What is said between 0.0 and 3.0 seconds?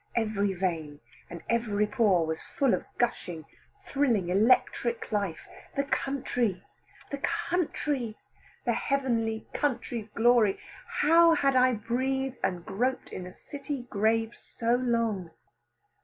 Every vein and every pore was full of